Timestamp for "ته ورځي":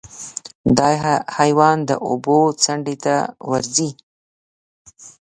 3.03-3.89